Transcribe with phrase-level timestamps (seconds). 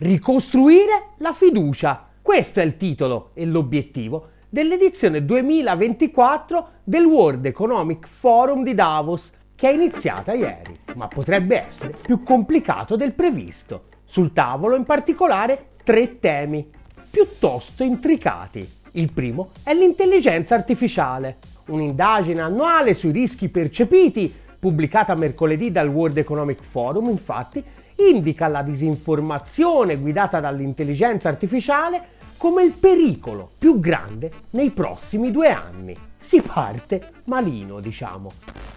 [0.00, 2.06] Ricostruire la fiducia.
[2.22, 9.68] Questo è il titolo e l'obiettivo dell'edizione 2024 del World Economic Forum di Davos, che
[9.68, 13.86] è iniziata ieri, ma potrebbe essere più complicato del previsto.
[14.04, 16.70] Sul tavolo in particolare tre temi
[17.10, 18.64] piuttosto intricati.
[18.92, 26.62] Il primo è l'intelligenza artificiale, un'indagine annuale sui rischi percepiti, pubblicata mercoledì dal World Economic
[26.62, 27.64] Forum, infatti,
[27.98, 35.94] indica la disinformazione guidata dall'intelligenza artificiale come il pericolo più grande nei prossimi due anni.
[36.18, 38.30] Si parte malino, diciamo.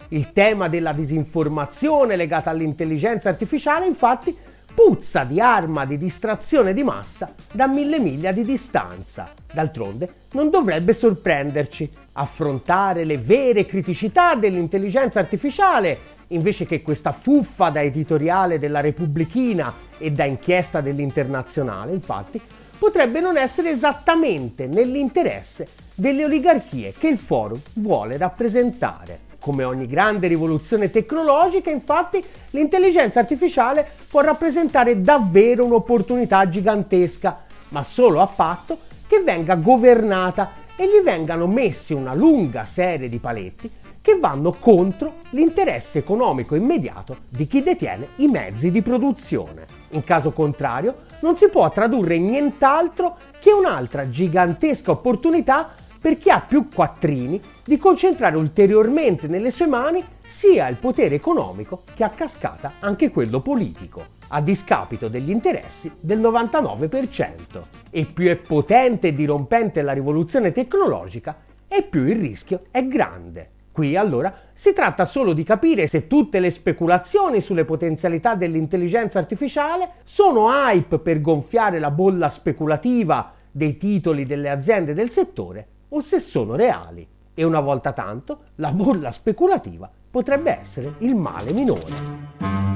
[0.09, 4.35] Il tema della disinformazione legata all'intelligenza artificiale, infatti,
[4.73, 9.29] puzza di arma di distrazione di massa da mille miglia di distanza.
[9.51, 17.81] D'altronde non dovrebbe sorprenderci affrontare le vere criticità dell'intelligenza artificiale invece che questa fuffa da
[17.81, 22.41] editoriale della Repubblichina e da inchiesta dell'Internazionale, infatti,
[22.77, 29.29] potrebbe non essere esattamente nell'interesse delle oligarchie che il forum vuole rappresentare.
[29.39, 38.21] Come ogni grande rivoluzione tecnologica, infatti, l'intelligenza artificiale può rappresentare davvero un'opportunità gigantesca, ma solo
[38.21, 43.69] a patto che venga governata e gli vengano messi una lunga serie di paletti
[44.01, 49.65] che vanno contro l'interesse economico immediato di chi detiene i mezzi di produzione.
[49.91, 56.31] In caso contrario, non si può tradurre in nient'altro che un'altra gigantesca opportunità per chi
[56.31, 62.09] ha più quattrini di concentrare ulteriormente nelle sue mani sia il potere economico che a
[62.09, 67.61] cascata anche quello politico, a discapito degli interessi del 99%.
[67.91, 73.60] E più è potente e dirompente la rivoluzione tecnologica, e più il rischio è grande.
[73.71, 79.93] Qui allora si tratta solo di capire se tutte le speculazioni sulle potenzialità dell'intelligenza artificiale
[80.03, 86.19] sono hype per gonfiare la bolla speculativa dei titoli delle aziende del settore o se
[86.19, 87.07] sono reali.
[87.33, 92.70] E una volta tanto la bolla speculativa potrebbe essere il male minore.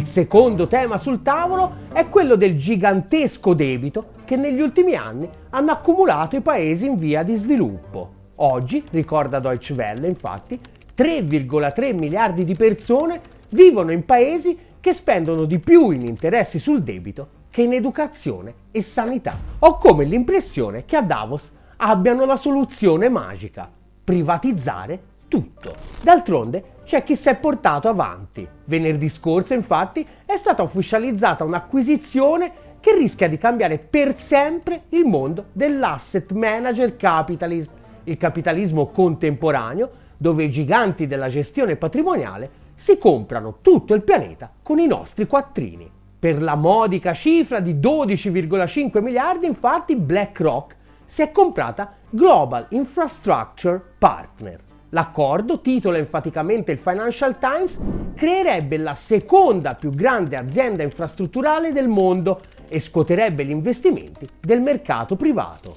[0.00, 5.72] Il secondo tema sul tavolo è quello del gigantesco debito che negli ultimi anni hanno
[5.72, 8.12] accumulato i paesi in via di sviluppo.
[8.36, 10.58] Oggi, ricorda Deutsche Welle, infatti,
[10.96, 17.28] 3,3 miliardi di persone vivono in paesi che spendono di più in interessi sul debito
[17.50, 19.36] che in educazione e sanità.
[19.58, 21.42] Ho come l'impressione che a Davos
[21.76, 23.70] abbiano la soluzione magica,
[24.02, 25.74] privatizzare tutto.
[26.00, 28.44] D'altronde c'è chi si è portato avanti.
[28.64, 35.50] Venerdì scorso, infatti, è stata ufficializzata un'acquisizione che rischia di cambiare per sempre il mondo
[35.52, 37.70] dell'asset manager capitalism,
[38.02, 44.80] il capitalismo contemporaneo, dove i giganti della gestione patrimoniale si comprano tutto il pianeta con
[44.80, 45.88] i nostri quattrini.
[46.18, 50.74] Per la modica cifra di 12,5 miliardi, infatti, BlackRock
[51.04, 54.69] si è comprata Global Infrastructure Partner.
[54.90, 57.78] L'accordo, titola enfaticamente il Financial Times,
[58.14, 65.14] creerebbe la seconda più grande azienda infrastrutturale del mondo e scuoterebbe gli investimenti del mercato
[65.14, 65.74] privato.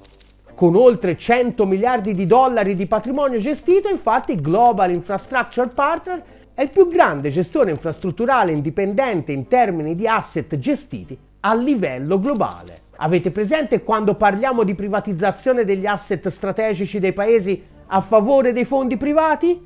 [0.55, 6.23] Con oltre 100 miliardi di dollari di patrimonio gestito, infatti, Global Infrastructure Partner
[6.55, 12.77] è il più grande gestore infrastrutturale indipendente in termini di asset gestiti a livello globale.
[12.97, 18.97] Avete presente quando parliamo di privatizzazione degli asset strategici dei paesi a favore dei fondi
[18.97, 19.63] privati?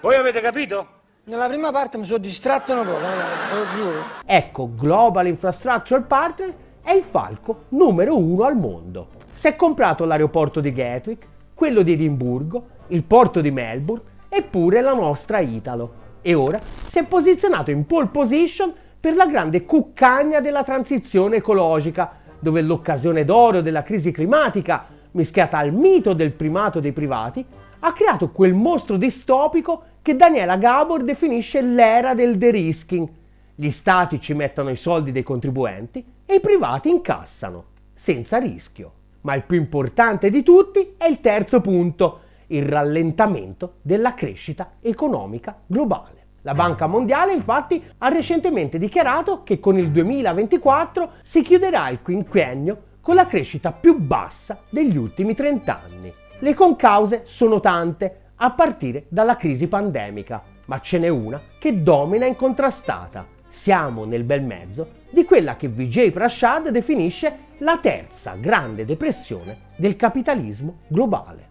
[0.00, 0.86] Voi avete capito?
[1.24, 4.02] Nella prima parte mi sono distratto un po', eh, lo giuro.
[4.24, 9.08] Ecco, Global Infrastructure Partner è il falco numero uno al mondo.
[9.34, 14.80] Si è comprato l'aeroporto di Gatwick, quello di Edimburgo, il porto di Melbourne e pure
[14.80, 16.02] la nostra Italo.
[16.22, 22.12] E ora si è posizionato in pole position per la grande cuccagna della transizione ecologica,
[22.38, 27.44] dove l'occasione d'oro della crisi climatica mischiata al mito del primato dei privati,
[27.80, 33.08] ha creato quel mostro distopico che Daniela Gabor definisce l'era del de-risking.
[33.54, 38.92] Gli stati ci mettono i soldi dei contribuenti e i privati incassano, senza rischio.
[39.22, 45.58] Ma il più importante di tutti è il terzo punto, il rallentamento della crescita economica
[45.66, 46.22] globale.
[46.42, 52.82] La Banca Mondiale infatti ha recentemente dichiarato che con il 2024 si chiuderà il quinquennio
[53.04, 56.10] con la crescita più bassa degli ultimi 30 anni.
[56.38, 62.24] Le concause sono tante, a partire dalla crisi pandemica, ma ce n'è una che domina
[62.24, 63.26] incontrastata.
[63.46, 69.96] Siamo nel bel mezzo di quella che Vijay Prashad definisce la terza grande depressione del
[69.96, 71.48] capitalismo globale.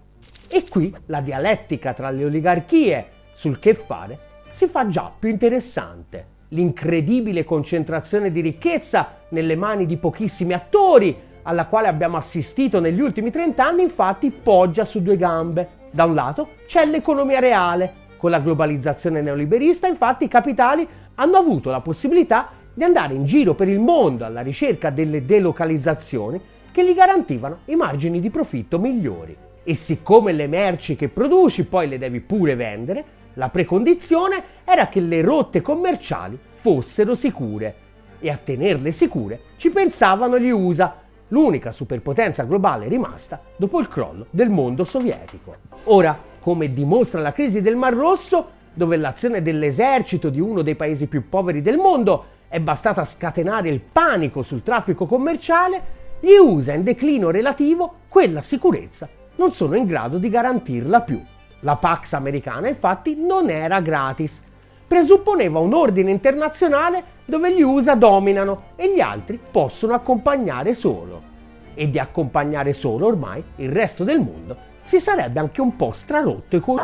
[0.50, 4.18] E qui la dialettica tra le oligarchie sul che fare
[4.50, 6.32] si fa già più interessante.
[6.50, 13.32] L'incredibile concentrazione di ricchezza nelle mani di pochissimi attori, alla quale abbiamo assistito negli ultimi
[13.32, 15.82] 30 anni, infatti poggia su due gambe.
[15.92, 18.02] Da un lato c'è l'economia reale.
[18.18, 23.54] Con la globalizzazione neoliberista, infatti, i capitali hanno avuto la possibilità di andare in giro
[23.54, 26.42] per il mondo alla ricerca delle delocalizzazioni
[26.72, 29.38] che gli garantivano i margini di profitto migliori.
[29.64, 33.06] E siccome le merci che produci poi le devi pure vendere,
[33.36, 37.76] la precondizione era che le rotte commerciali fossero sicure.
[38.20, 41.03] E a tenerle sicure ci pensavano gli USA,
[41.34, 45.56] l'unica superpotenza globale rimasta dopo il crollo del mondo sovietico.
[45.86, 51.08] Ora, come dimostra la crisi del Mar Rosso, dove l'azione dell'esercito di uno dei paesi
[51.08, 56.84] più poveri del mondo è bastata scatenare il panico sul traffico commerciale, gli USA in
[56.84, 61.20] declino relativo quella sicurezza non sono in grado di garantirla più.
[61.62, 64.44] La Pax americana infatti non era gratis,
[64.94, 71.32] presupponeva un ordine internazionale dove gli USA dominano e gli altri possono accompagnare solo.
[71.74, 76.58] E di accompagnare solo ormai il resto del mondo si sarebbe anche un po' strarotto
[76.58, 76.80] e con...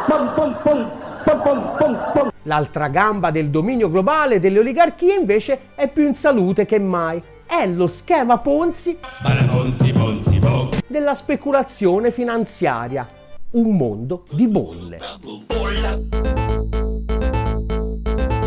[2.44, 7.22] L'altra gamba del dominio globale delle oligarchie invece è più in salute che mai.
[7.46, 8.98] È lo schema Ponzi
[10.88, 13.08] della speculazione finanziaria.
[13.52, 14.98] Un mondo di bolle.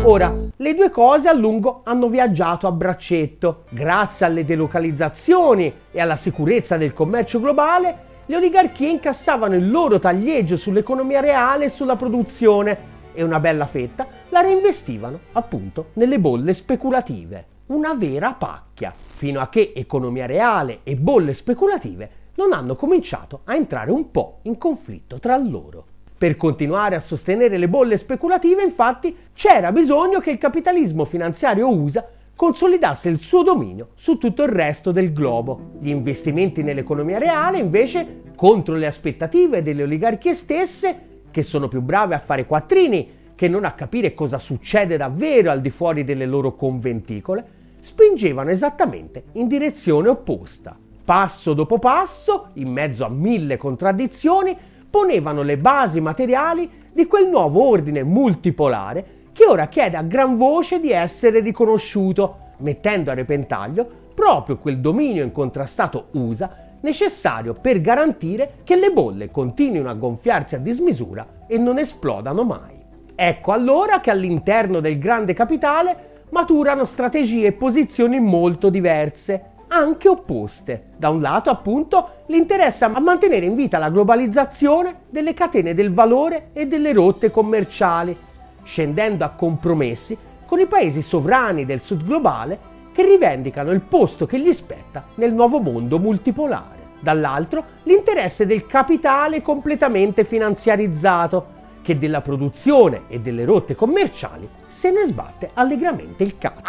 [0.05, 3.63] Ora, le due cose a lungo hanno viaggiato a braccetto.
[3.69, 10.57] Grazie alle delocalizzazioni e alla sicurezza del commercio globale, le oligarchie incassavano il loro taglieggio
[10.57, 17.45] sull'economia reale e sulla produzione e una bella fetta la reinvestivano appunto nelle bolle speculative.
[17.67, 23.55] Una vera pacchia, fino a che economia reale e bolle speculative non hanno cominciato a
[23.55, 25.85] entrare un po' in conflitto tra loro.
[26.23, 32.07] Per continuare a sostenere le bolle speculative, infatti, c'era bisogno che il capitalismo finanziario USA
[32.33, 35.71] consolidasse il suo dominio su tutto il resto del globo.
[35.81, 40.95] Gli investimenti nell'economia reale, invece, contro le aspettative delle oligarchie stesse,
[41.29, 45.59] che sono più brave a fare quattrini che non a capire cosa succede davvero al
[45.59, 47.45] di fuori delle loro conventicole,
[47.81, 50.73] spingevano esattamente in direzione opposta.
[51.03, 54.55] Passo dopo passo, in mezzo a mille contraddizioni,
[54.93, 60.79] ponevano le basi materiali di quel nuovo ordine multipolare che ora chiede a gran voce
[60.79, 68.75] di essere riconosciuto, mettendo a repentaglio proprio quel dominio incontrastato USA necessario per garantire che
[68.75, 72.79] le bolle continuino a gonfiarsi a dismisura e non esplodano mai.
[73.15, 80.89] Ecco allora che all'interno del grande capitale maturano strategie e posizioni molto diverse, anche opposte.
[80.95, 86.49] Da un lato, appunto, l'interesse a mantenere in vita la globalizzazione delle catene del valore
[86.53, 88.15] e delle rotte commerciali,
[88.63, 90.15] scendendo a compromessi
[90.45, 95.33] con i paesi sovrani del sud globale che rivendicano il posto che gli spetta nel
[95.33, 96.81] nuovo mondo multipolare.
[96.99, 105.05] Dall'altro, l'interesse del capitale completamente finanziarizzato, che della produzione e delle rotte commerciali se ne
[105.05, 106.61] sbatte allegramente il capo.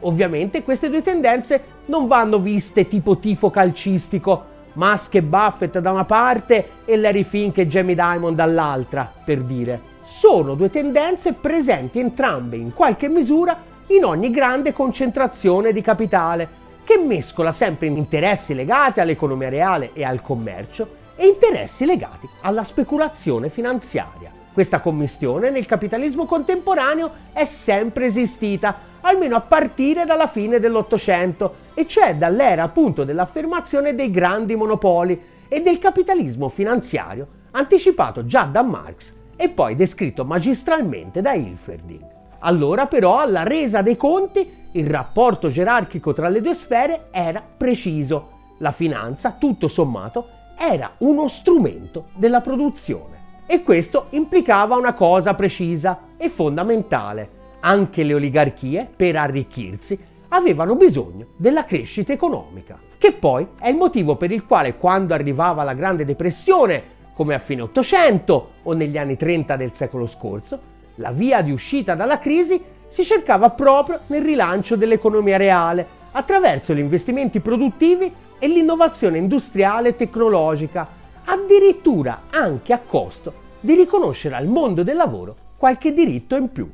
[0.00, 6.04] Ovviamente queste due tendenze non vanno viste tipo tifo calcistico, Musk e Buffett da una
[6.04, 9.96] parte e Larry Fink e Jamie Dimon dall'altra, per dire.
[10.04, 13.56] Sono due tendenze presenti entrambe in qualche misura
[13.88, 20.22] in ogni grande concentrazione di capitale, che mescola sempre interessi legati all'economia reale e al
[20.22, 24.37] commercio e interessi legati alla speculazione finanziaria.
[24.58, 31.86] Questa commistione nel capitalismo contemporaneo è sempre esistita, almeno a partire dalla fine dell'Ottocento, e
[31.86, 39.14] cioè dall'era appunto dell'affermazione dei grandi monopoli e del capitalismo finanziario, anticipato già da Marx
[39.36, 42.04] e poi descritto magistralmente da Hilferding.
[42.40, 48.30] Allora però alla resa dei conti il rapporto gerarchico tra le due sfere era preciso.
[48.58, 50.26] La finanza, tutto sommato,
[50.58, 53.17] era uno strumento della produzione.
[53.50, 57.30] E questo implicava una cosa precisa e fondamentale.
[57.60, 64.16] Anche le oligarchie, per arricchirsi, avevano bisogno della crescita economica, che poi è il motivo
[64.16, 66.82] per il quale quando arrivava la Grande Depressione,
[67.14, 70.60] come a fine Ottocento o negli anni 30 del secolo scorso,
[70.96, 76.80] la via di uscita dalla crisi si cercava proprio nel rilancio dell'economia reale, attraverso gli
[76.80, 80.97] investimenti produttivi e l'innovazione industriale e tecnologica,
[81.30, 86.70] addirittura anche a costo di riconoscere al mondo del lavoro qualche diritto in più.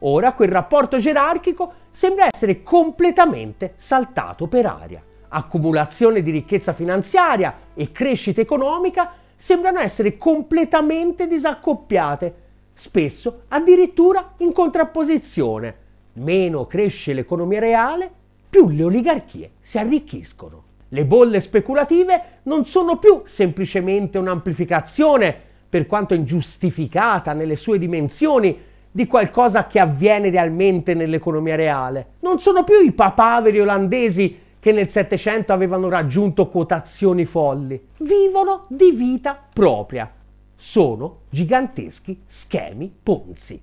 [0.00, 5.02] Ora quel rapporto gerarchico sembra essere completamente saltato per aria.
[5.28, 12.44] Accumulazione di ricchezza finanziaria e crescita economica sembrano essere completamente disaccoppiate
[12.74, 15.84] spesso addirittura in contrapposizione.
[16.14, 18.10] Meno cresce l'economia reale,
[18.48, 20.62] più le oligarchie si arricchiscono.
[20.88, 25.34] Le bolle speculative non sono più semplicemente un'amplificazione,
[25.68, 28.56] per quanto ingiustificata nelle sue dimensioni,
[28.90, 32.12] di qualcosa che avviene realmente nell'economia reale.
[32.20, 37.88] Non sono più i papaveri olandesi che nel Settecento avevano raggiunto quotazioni folli.
[37.98, 40.10] Vivono di vita propria.
[40.54, 43.60] Sono giganteschi schemi ponzi.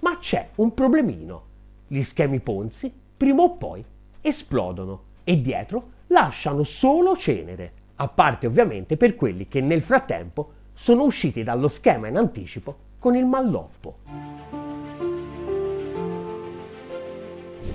[0.00, 1.42] Ma c'è un problemino.
[1.86, 3.82] Gli schemi ponzi, prima o poi,
[4.20, 11.02] esplodono e dietro lasciano solo cenere, a parte ovviamente per quelli che nel frattempo sono
[11.02, 13.96] usciti dallo schema in anticipo con il malloppo.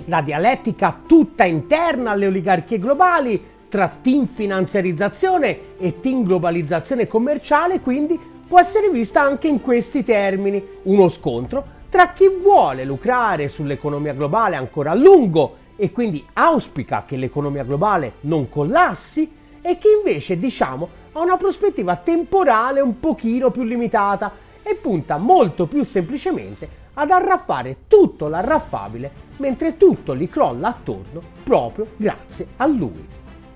[0.06, 8.20] La dialettica tutta interna alle oligarchie globali tra team finanziarizzazione e team globalizzazione commerciale quindi
[8.46, 14.56] può essere vista anche in questi termini, uno scontro tra chi vuole lucrare sull'economia globale
[14.56, 20.88] ancora a lungo e quindi auspica che l'economia globale non collassi e chi invece, diciamo,
[21.12, 27.84] ha una prospettiva temporale un pochino più limitata e punta molto più semplicemente ad arraffare
[27.88, 33.06] tutto l'arraffabile mentre tutto gli crolla attorno proprio grazie a lui.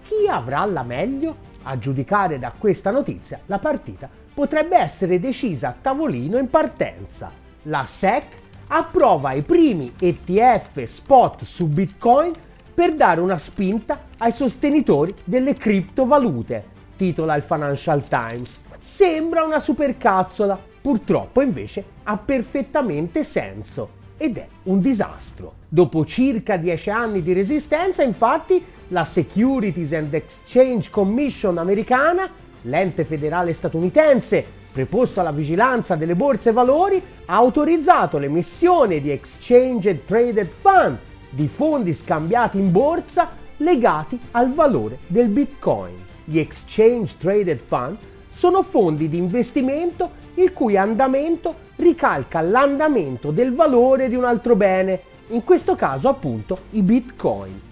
[0.02, 1.46] Chi avrà la meglio?
[1.62, 7.30] A giudicare da questa notizia, la partita potrebbe essere decisa a tavolino in partenza.
[7.62, 8.24] La SEC
[8.68, 12.32] approva i primi ETF spot su Bitcoin
[12.74, 16.64] per dare una spinta ai sostenitori delle criptovalute,
[16.96, 18.60] titola il Financial Times.
[18.78, 25.54] Sembra una supercazzola, purtroppo invece ha perfettamente senso ed è un disastro.
[25.68, 32.30] Dopo circa dieci anni di resistenza, infatti, la Securities and Exchange Commission americana,
[32.62, 40.48] l'ente federale statunitense preposto alla vigilanza delle borse valori, ha autorizzato l'emissione di Exchange Traded
[40.60, 40.96] Fund,
[41.30, 45.96] di fondi scambiati in borsa legati al valore del Bitcoin.
[46.22, 47.96] Gli Exchange Traded Fund
[48.30, 55.00] sono fondi di investimento il cui andamento ricalca l'andamento del valore di un altro bene,
[55.30, 57.67] in questo caso appunto i bitcoin.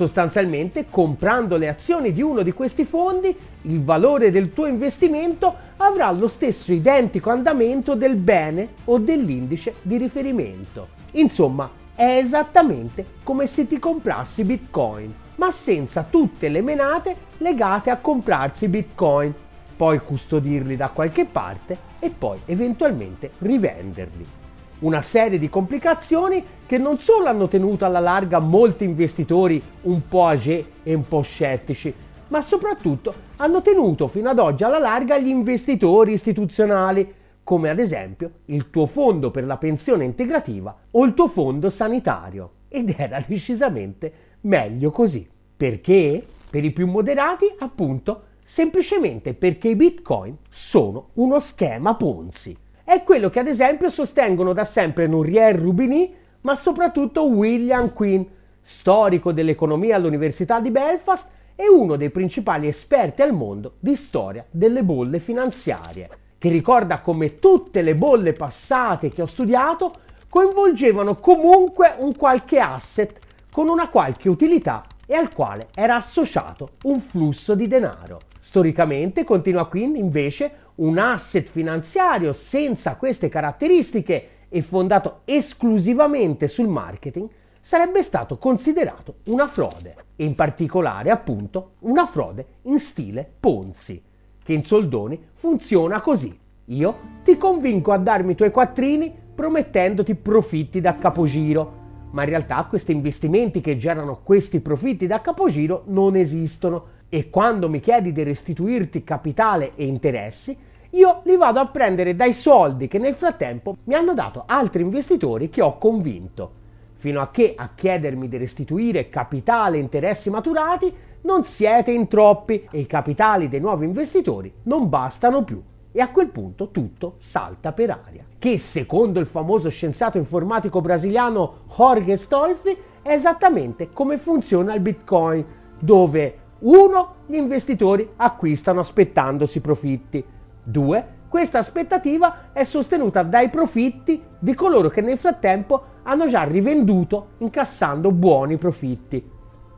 [0.00, 6.10] Sostanzialmente, comprando le azioni di uno di questi fondi, il valore del tuo investimento avrà
[6.10, 10.88] lo stesso identico andamento del bene o dell'indice di riferimento.
[11.12, 17.98] Insomma, è esattamente come se ti comprassi bitcoin, ma senza tutte le menate legate a
[17.98, 19.34] comprarsi bitcoin,
[19.76, 24.39] poi custodirli da qualche parte e poi eventualmente rivenderli
[24.80, 30.26] una serie di complicazioni che non solo hanno tenuto alla larga molti investitori un po'
[30.26, 31.92] age e un po' scettici,
[32.28, 38.30] ma soprattutto hanno tenuto fino ad oggi alla larga gli investitori istituzionali, come ad esempio
[38.46, 42.52] il tuo fondo per la pensione integrativa o il tuo fondo sanitario.
[42.68, 45.28] Ed era decisamente meglio così.
[45.56, 46.24] Perché?
[46.50, 52.56] Per i più moderati, appunto, semplicemente perché i bitcoin sono uno schema Ponzi
[52.90, 58.24] è quello che ad esempio sostengono da sempre Nouriel Rubini, ma soprattutto William Quinn,
[58.60, 64.82] storico dell'economia all'Università di Belfast e uno dei principali esperti al mondo di storia delle
[64.82, 69.94] bolle finanziarie, che ricorda come tutte le bolle passate che ho studiato
[70.28, 73.20] coinvolgevano comunque un qualche asset
[73.52, 78.29] con una qualche utilità e al quale era associato un flusso di denaro.
[78.40, 87.28] Storicamente, continua quindi invece, un asset finanziario senza queste caratteristiche e fondato esclusivamente sul marketing
[87.60, 94.02] sarebbe stato considerato una frode, e in particolare appunto una frode in stile Ponzi,
[94.42, 96.36] che in soldoni funziona così.
[96.66, 101.78] Io ti convinco a darmi i tuoi quattrini promettendoti profitti da capogiro,
[102.12, 107.68] ma in realtà questi investimenti che generano questi profitti da capogiro non esistono e quando
[107.68, 110.56] mi chiedi di restituirti capitale e interessi,
[110.90, 115.50] io li vado a prendere dai soldi che nel frattempo mi hanno dato altri investitori
[115.50, 116.58] che ho convinto.
[116.94, 122.66] Fino a che a chiedermi di restituire capitale e interessi maturati non siete in troppi
[122.70, 125.60] e i capitali dei nuovi investitori non bastano più.
[125.92, 128.24] E a quel punto tutto salta per aria.
[128.38, 135.44] Che secondo il famoso scienziato informatico brasiliano Jorge Stolfi è esattamente come funziona il Bitcoin,
[135.80, 137.14] dove 1.
[137.26, 140.22] Gli investitori acquistano aspettandosi profitti.
[140.62, 141.18] 2.
[141.28, 148.12] Questa aspettativa è sostenuta dai profitti di coloro che nel frattempo hanno già rivenduto incassando
[148.12, 149.24] buoni profitti.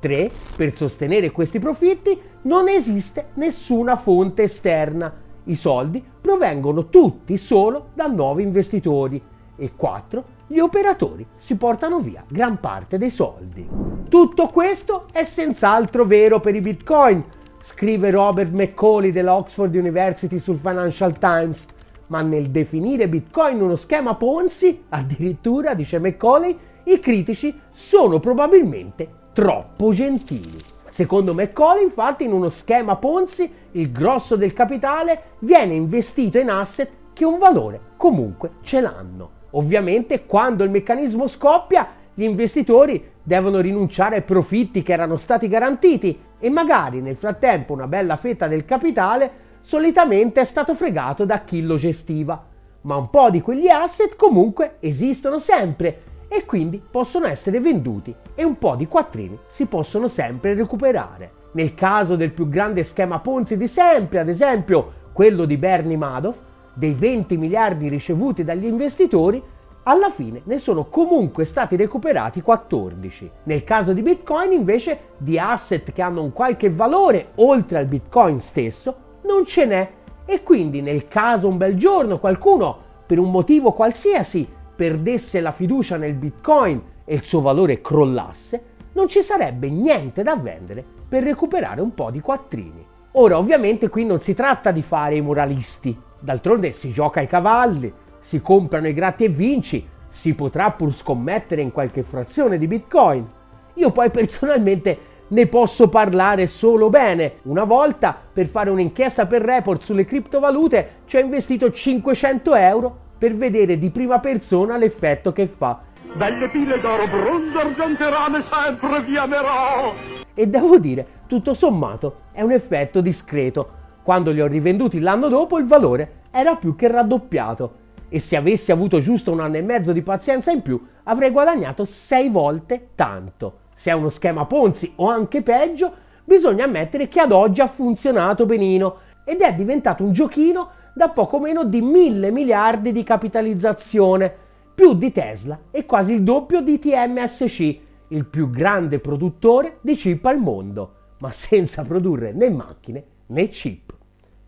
[0.01, 0.31] 3.
[0.57, 5.13] Per sostenere questi profitti non esiste nessuna fonte esterna
[5.45, 9.23] I soldi provengono tutti solo da nuovi investitori
[9.57, 10.25] e 4.
[10.53, 13.67] Gli operatori si portano via gran parte dei soldi.
[14.07, 17.25] Tutto questo è senz'altro vero per i bitcoin,
[17.63, 21.65] scrive Robert McCauley della Oxford University sul Financial Times,
[22.09, 29.95] ma nel definire bitcoin uno schema Ponzi, addirittura, dice McCauley, i critici sono probabilmente troppo
[29.95, 30.63] gentili.
[30.91, 36.91] Secondo McCauley, infatti, in uno schema Ponzi il grosso del capitale viene investito in asset
[37.15, 39.41] che un valore comunque ce l'hanno.
[39.53, 46.19] Ovviamente, quando il meccanismo scoppia, gli investitori devono rinunciare ai profitti che erano stati garantiti
[46.39, 49.31] e magari nel frattempo una bella fetta del capitale
[49.61, 52.45] solitamente è stato fregato da chi lo gestiva.
[52.83, 58.43] Ma un po' di quegli asset comunque esistono sempre e quindi possono essere venduti e
[58.43, 61.41] un po' di quattrini si possono sempre recuperare.
[61.53, 66.41] Nel caso del più grande schema Ponzi di sempre, ad esempio quello di Bernie Madoff,
[66.75, 69.43] dei 20 miliardi ricevuti dagli investitori,
[69.85, 73.31] alla fine ne sono comunque stati recuperati 14.
[73.45, 78.41] Nel caso di Bitcoin invece di asset che hanno un qualche valore oltre al Bitcoin
[78.41, 79.91] stesso non ce n'è
[80.25, 85.97] e quindi nel caso un bel giorno qualcuno per un motivo qualsiasi perdesse la fiducia
[85.97, 91.81] nel Bitcoin e il suo valore crollasse, non ci sarebbe niente da vendere per recuperare
[91.81, 92.87] un po' di quattrini.
[93.13, 97.93] Ora, ovviamente qui non si tratta di fare i moralisti, d'altronde si gioca ai cavalli,
[98.21, 103.29] si comprano i gratti e vinci, si potrà pur scommettere in qualche frazione di Bitcoin.
[103.75, 107.39] Io poi personalmente ne posso parlare solo bene.
[107.45, 113.35] Una volta, per fare un'inchiesta per report sulle criptovalute, ci ho investito 500 euro per
[113.35, 115.81] vedere di prima persona l'effetto che fa.
[116.15, 119.95] Belle pile d'oro, bronzo, argenterame, sempre vi amerò!
[120.35, 123.81] E devo dire, tutto sommato, è un effetto discreto.
[124.03, 127.81] Quando li ho rivenduti l'anno dopo il valore era più che raddoppiato.
[128.09, 131.85] E se avessi avuto giusto un anno e mezzo di pazienza in più, avrei guadagnato
[131.85, 133.59] 6 volte tanto.
[133.75, 135.93] Se è uno schema Ponzi o anche peggio,
[136.25, 141.39] bisogna ammettere che ad oggi ha funzionato benino ed è diventato un giochino da poco
[141.41, 144.33] meno di mille miliardi di capitalizzazione,
[144.75, 150.25] più di Tesla e quasi il doppio di TMSC, il più grande produttore di chip
[150.27, 153.92] al mondo, ma senza produrre né macchine né chip.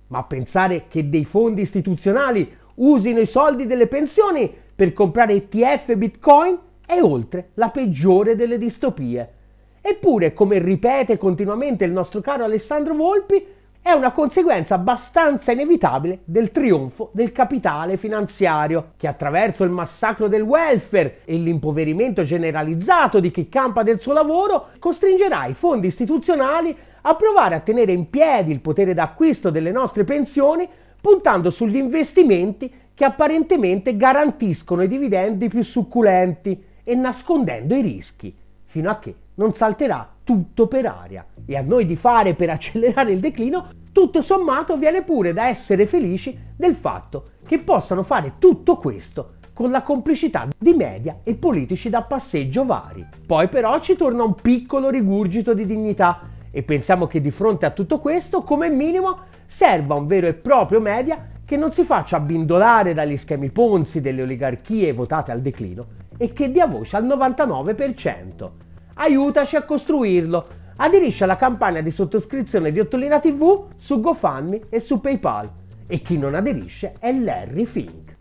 [0.08, 5.96] Ma pensare che dei fondi istituzionali usino i soldi delle pensioni per comprare ETF e
[5.96, 9.32] Bitcoin è oltre la peggiore delle distopie.
[9.80, 13.46] Eppure, come ripete continuamente il nostro caro Alessandro Volpi,
[13.82, 20.40] è una conseguenza abbastanza inevitabile del trionfo del capitale finanziario, che attraverso il massacro del
[20.40, 26.74] welfare e l'impoverimento generalizzato di chi campa del suo lavoro, costringerà i fondi istituzionali
[27.06, 30.68] a provare a tenere in piedi il potere d'acquisto delle nostre pensioni,
[31.00, 38.90] puntando sugli investimenti che apparentemente garantiscono i dividendi più succulenti e nascondendo i rischi, fino
[38.90, 41.26] a che non salterà tutto per aria.
[41.44, 45.86] E a noi di fare per accelerare il declino, tutto sommato viene pure da essere
[45.86, 51.90] felici del fatto che possano fare tutto questo con la complicità di media e politici
[51.90, 53.06] da passeggio vari.
[53.26, 57.72] Poi però ci torna un piccolo rigurgito di dignità e pensiamo che di fronte a
[57.72, 62.94] tutto questo, come minimo, serva un vero e proprio media che non si faccia abbindolare
[62.94, 65.86] dagli schemi ponzi delle oligarchie votate al declino
[66.16, 68.50] e che dia voce al 99%.
[68.94, 70.46] Aiutaci a costruirlo.
[70.76, 75.50] Aderisci alla campagna di sottoscrizione di Ottolina TV su GoFundMe e su PayPal.
[75.88, 78.13] E chi non aderisce è Larry Fink.